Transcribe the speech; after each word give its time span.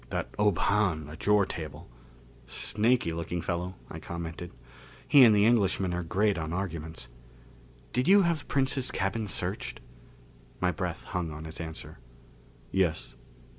That 0.09 0.33
Ob 0.39 0.57
Hahn, 0.57 1.07
at 1.09 1.27
your 1.27 1.45
table" 1.45 1.87
"Snaky 2.47 3.13
looking 3.13 3.39
fellow," 3.39 3.75
I 3.87 3.99
commented. 3.99 4.51
"He 5.07 5.23
and 5.23 5.35
the 5.35 5.45
Englishman 5.45 5.93
are 5.93 6.01
great 6.01 6.39
on 6.39 6.51
arguments. 6.51 7.09
Did 7.93 8.07
you 8.07 8.23
have 8.23 8.47
Princes' 8.47 8.89
cabin 8.89 9.27
searched?" 9.27 9.79
My 10.59 10.71
breath 10.71 11.03
hung 11.03 11.29
on 11.29 11.45
his 11.45 11.61
answer. 11.61 11.99
"Yes. 12.71 13.13